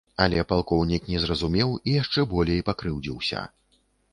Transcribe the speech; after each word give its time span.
Але 0.23 0.45
палкоўнік 0.51 1.03
не 1.11 1.19
зразумеў 1.25 1.75
і 1.89 1.95
яшчэ 2.01 2.25
болей 2.35 2.65
пакрыўдзіўся. 2.71 3.47